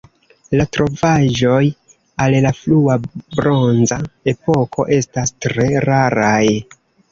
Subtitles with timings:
[0.59, 1.59] La trovaĵoj
[2.25, 4.01] el la frua bronza
[4.35, 6.45] epoko estas tre raraj.